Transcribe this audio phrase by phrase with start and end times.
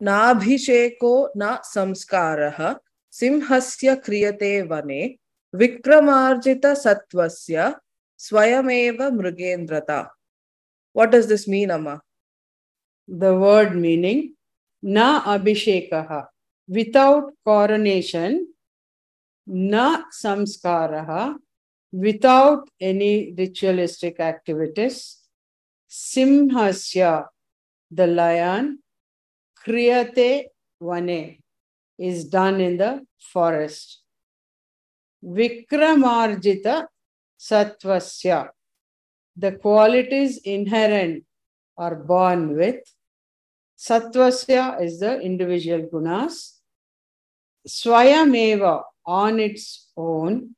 [0.00, 2.40] नाभिषेको न संस्कार
[3.12, 5.02] सिंह से क्रियते वने,
[5.54, 8.66] विक्रमार्जित सत्व स्वयम
[9.16, 10.00] मृगेन्द्रता।
[10.96, 11.98] वॉट इज़ दिस मीन अमा
[13.08, 14.22] द वर्ड मीनिंग
[14.82, 15.90] न अभिषेक
[16.68, 18.46] विदाउट कॉरनेशन
[19.46, 20.94] न sanskar
[21.92, 25.00] without any ritualistic activities
[25.92, 27.04] Singh से
[27.92, 28.78] the lion
[29.66, 30.44] kriyate
[30.80, 31.38] vane,
[31.98, 34.02] is done in the forest.
[35.24, 36.86] Vikramarjita
[37.38, 38.48] sattvasya,
[39.36, 41.24] the qualities inherent
[41.76, 42.82] are born with.
[43.78, 46.54] Sattvasya is the individual gunas.
[47.66, 50.54] Swayameva on its own.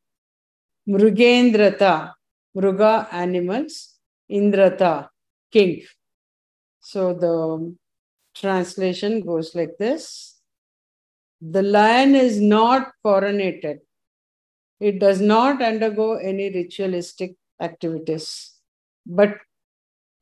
[0.88, 2.12] Mrugendrata,
[2.56, 3.96] Mruga animals.
[4.30, 5.08] Indrata,
[5.52, 5.82] king.
[6.80, 7.76] So the
[8.40, 10.36] translation goes like this
[11.40, 13.78] The lion is not coronated,
[14.78, 18.26] it does not undergo any ritualistic activities,
[19.06, 19.36] but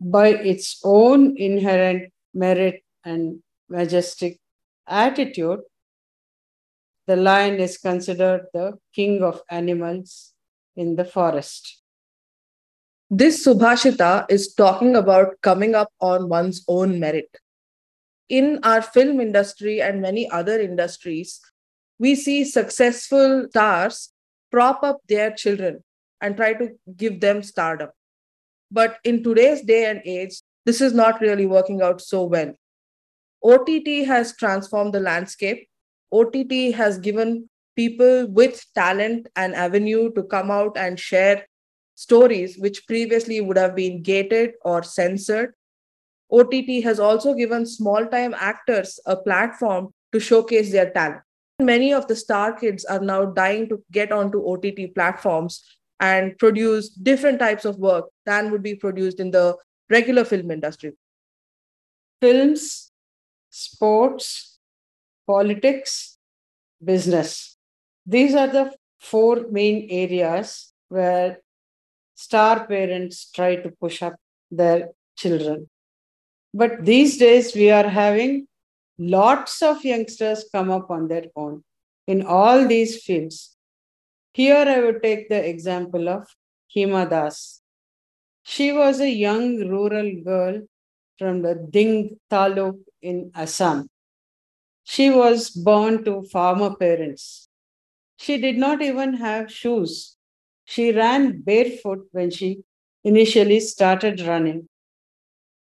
[0.00, 4.38] by its own inherent merit and majestic
[4.86, 5.60] attitude,
[7.06, 10.34] the lion is considered the king of animals
[10.76, 11.82] in the forest.
[13.10, 17.30] This Subhashita is talking about coming up on one's own merit.
[18.28, 21.40] In our film industry and many other industries,
[21.98, 24.10] we see successful stars
[24.50, 25.82] prop up their children
[26.20, 27.90] and try to give them stardom.
[28.70, 32.52] But in today's day and age, this is not really working out so well.
[33.42, 35.68] OTT has transformed the landscape.
[36.12, 41.46] OTT has given people with talent an avenue to come out and share
[41.94, 45.54] stories which previously would have been gated or censored.
[46.30, 51.22] OTT has also given small time actors a platform to showcase their talent.
[51.60, 55.64] Many of the star kids are now dying to get onto OTT platforms
[56.00, 59.56] and produce different types of work than would be produced in the
[59.90, 60.92] regular film industry.
[62.20, 62.92] Films,
[63.50, 64.58] sports,
[65.26, 66.18] politics,
[66.84, 67.56] business.
[68.06, 71.38] These are the four main areas where
[72.14, 74.14] star parents try to push up
[74.50, 75.68] their children.
[76.54, 78.48] But these days, we are having
[78.98, 81.62] lots of youngsters come up on their own
[82.06, 83.56] in all these fields.
[84.32, 86.26] Here I would take the example of
[86.74, 87.60] Hima Das.
[88.42, 90.62] She was a young rural girl
[91.18, 93.88] from the Dhing Taluk in Assam.
[94.84, 97.48] She was born to farmer parents.
[98.16, 100.16] She did not even have shoes.
[100.64, 102.62] She ran barefoot when she
[103.04, 104.68] initially started running.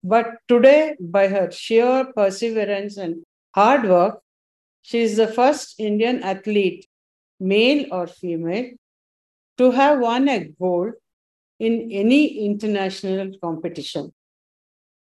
[0.02, 3.22] But today, by her sheer perseverance and
[3.54, 4.20] hard work,
[4.82, 6.86] she is the first Indian athlete
[7.38, 8.70] male or female,
[9.58, 10.94] to have won a gold
[11.58, 14.12] in any international competition.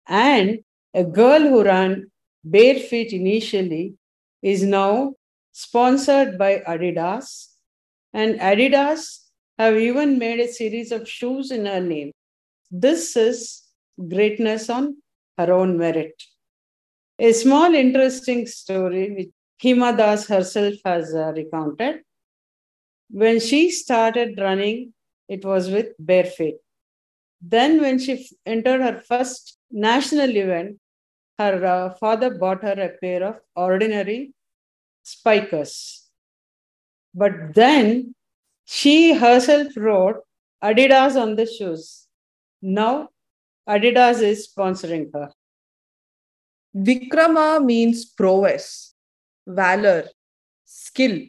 [0.07, 0.61] And
[0.93, 2.11] a girl who ran
[2.45, 3.95] bare feet initially
[4.43, 5.15] is now
[5.53, 7.49] sponsored by Adidas.
[8.13, 9.21] And Adidas
[9.59, 12.13] have even made a series of shoes in her name.
[12.71, 13.63] This is
[14.09, 14.97] greatness on
[15.39, 16.15] her own merit.
[17.19, 19.31] A small interesting story which
[19.63, 22.01] Hima Das herself has uh, recounted
[23.11, 24.93] when she started running,
[25.29, 26.57] it was with bare feet.
[27.41, 30.79] Then, when she entered her first national event,
[31.39, 34.33] her uh, father bought her a pair of ordinary
[35.03, 36.09] spikers.
[37.15, 38.15] But then
[38.67, 40.21] she herself wrote
[40.63, 42.07] Adidas on the shoes.
[42.63, 43.09] Now,
[43.69, 45.31] Adidas is sponsoring her.
[46.77, 48.95] Vikrama means prowess,
[49.47, 50.09] valor,
[50.65, 51.21] skill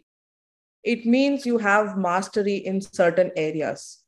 [0.84, 4.00] it means you have mastery in certain areas.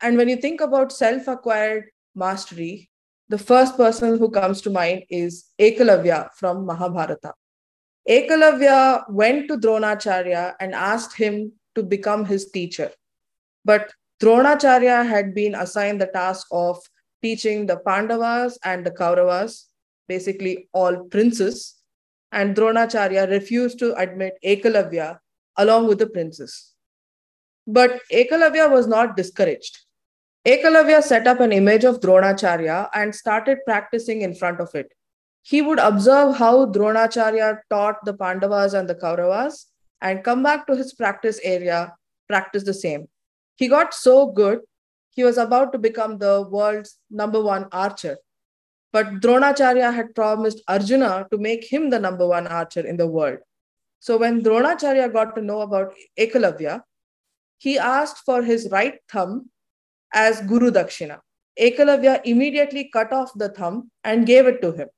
[0.00, 2.90] And when you think about self acquired mastery,
[3.28, 7.32] the first person who comes to mind is Ekalavya from Mahabharata.
[8.08, 12.92] Ekalavya went to Dronacharya and asked him to become his teacher.
[13.64, 13.92] But
[14.22, 16.78] Dronacharya had been assigned the task of
[17.22, 19.64] teaching the Pandavas and the Kauravas,
[20.08, 21.74] basically all princes.
[22.32, 25.18] And Dronacharya refused to admit Ekalavya
[25.56, 26.74] along with the princes.
[27.66, 29.78] But Ekalavya was not discouraged.
[30.46, 34.92] Ekalavya set up an image of Dronacharya and started practicing in front of it.
[35.42, 39.66] He would observe how Dronacharya taught the Pandavas and the Kauravas
[40.00, 41.94] and come back to his practice area,
[42.28, 43.08] practice the same.
[43.56, 44.60] He got so good,
[45.16, 48.18] he was about to become the world's number one archer.
[48.92, 53.38] But Dronacharya had promised Arjuna to make him the number one archer in the world.
[53.98, 56.82] So when Dronacharya got to know about Ekalavya,
[57.58, 59.50] he asked for his right thumb
[60.12, 61.20] as Guru Dakshina.
[61.58, 64.88] Ekalavya immediately cut off the thumb and gave it to him.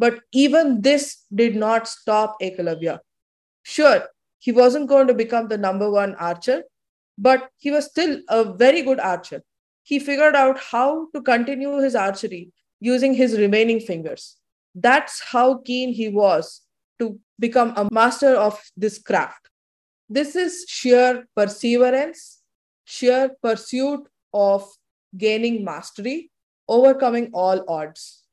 [0.00, 2.98] But even this did not stop Ekalavya.
[3.62, 4.02] Sure,
[4.40, 6.64] he wasn't going to become the number one archer,
[7.16, 9.42] but he was still a very good archer.
[9.82, 14.36] He figured out how to continue his archery using his remaining fingers.
[14.74, 16.62] That's how keen he was
[16.98, 19.48] to become a master of this craft.
[20.08, 22.40] This is sheer perseverance,
[22.84, 24.00] sheer pursuit
[24.32, 24.68] of
[25.16, 26.30] gaining mastery,
[26.68, 28.24] overcoming all odds.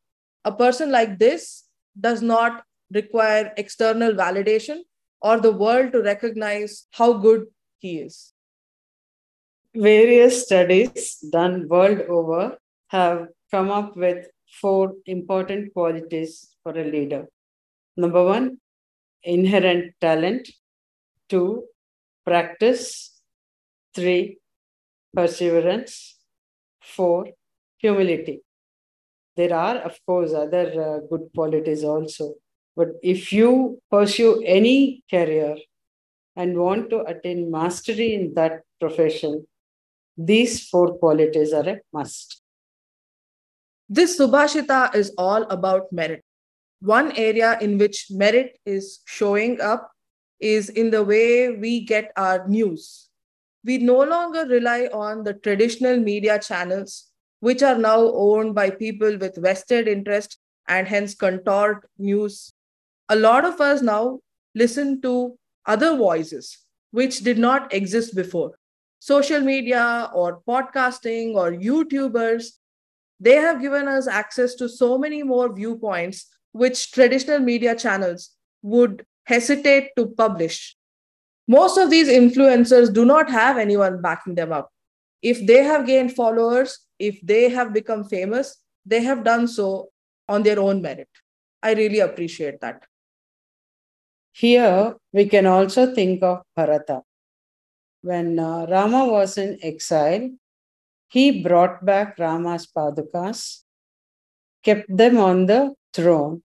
[0.45, 1.65] A person like this
[1.99, 4.79] does not require external validation
[5.21, 7.47] or the world to recognize how good
[7.79, 8.33] he is.
[9.75, 12.57] Various studies done world over
[12.87, 14.25] have come up with
[14.59, 17.27] four important qualities for a leader.
[17.95, 18.57] Number one,
[19.21, 20.49] inherent talent.
[21.27, 21.65] Two,
[22.25, 23.21] practice.
[23.93, 24.39] Three,
[25.15, 26.17] perseverance.
[26.81, 27.27] Four,
[27.77, 28.41] humility.
[29.35, 32.33] There are, of course, other uh, good qualities also.
[32.75, 35.57] But if you pursue any career
[36.35, 39.45] and want to attain mastery in that profession,
[40.19, 42.41] these four qualities are a must.
[43.87, 46.23] This Subhashita is all about merit.
[46.81, 49.91] One area in which merit is showing up
[50.39, 53.07] is in the way we get our news.
[53.63, 57.07] We no longer rely on the traditional media channels,
[57.39, 60.37] which are now owned by people with vested interest
[60.67, 62.51] and hence contort news.
[63.07, 64.19] A lot of us now
[64.53, 66.57] listen to other voices,
[66.91, 68.59] which did not exist before.
[68.99, 72.51] Social media or podcasting or YouTubers,
[73.19, 78.31] they have given us access to so many more viewpoints which traditional media channels
[78.61, 80.75] would hesitate to publish.
[81.47, 84.69] Most of these influencers do not have anyone backing them up.
[85.21, 89.89] If they have gained followers, if they have become famous, they have done so
[90.27, 91.09] on their own merit.
[91.61, 92.83] I really appreciate that.
[94.31, 97.01] Here, we can also think of Bharata.
[98.01, 100.29] When uh, Rama was in exile,
[101.09, 103.63] he brought back Rama's Padukas,
[104.63, 106.43] kept them on the throne.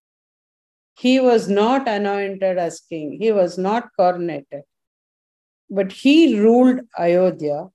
[0.97, 4.63] He was not anointed as king, he was not coronated,
[5.69, 7.67] but he ruled Ayodhya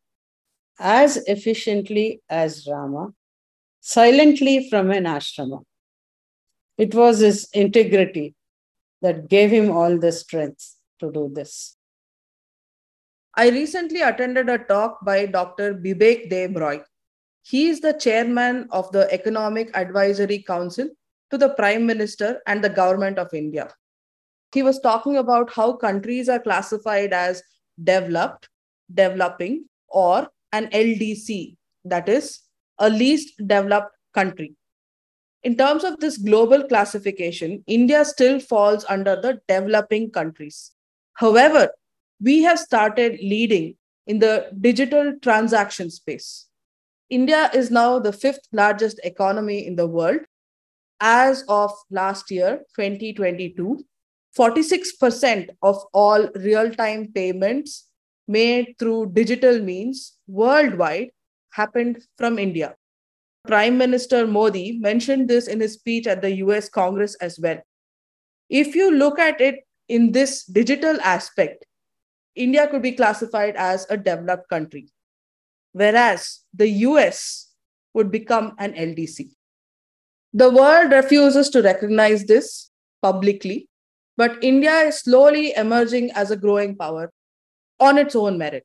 [0.79, 3.12] as efficiently as Rama,
[3.81, 5.62] silently from an ashrama.
[6.79, 8.35] It was his integrity
[9.03, 11.77] that gave him all the strength to do this.
[13.35, 15.75] I recently attended a talk by Dr.
[15.75, 16.82] Bibek Debroy.
[17.43, 20.88] He is the chairman of the Economic Advisory Council
[21.31, 23.73] to the Prime Minister and the Government of India.
[24.53, 27.41] He was talking about how countries are classified as
[27.82, 28.49] developed,
[28.93, 32.41] developing, or an LDC, that is,
[32.79, 34.56] a least developed country.
[35.44, 40.73] In terms of this global classification, India still falls under the developing countries.
[41.15, 41.71] However,
[42.22, 43.75] we have started leading
[44.06, 46.46] in the digital transaction space.
[47.08, 50.20] India is now the fifth largest economy in the world.
[51.00, 53.84] As of last year, 2022,
[54.38, 57.86] 46% of all real time payments
[58.29, 61.08] made through digital means worldwide
[61.53, 62.77] happened from India.
[63.46, 67.58] Prime Minister Modi mentioned this in his speech at the US Congress as well.
[68.48, 71.65] If you look at it in this digital aspect,
[72.34, 74.89] India could be classified as a developed country,
[75.72, 77.53] whereas the US
[77.94, 79.31] would become an LDC.
[80.32, 82.70] The world refuses to recognize this
[83.03, 83.69] publicly,
[84.17, 87.13] but India is slowly emerging as a growing power
[87.81, 88.65] on its own merit.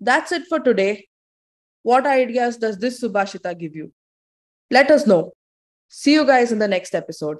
[0.00, 1.06] That's it for today.
[1.82, 3.92] What ideas does this Subhashita give you?
[4.70, 5.32] Let us know.
[5.88, 7.38] See you guys in the next episode.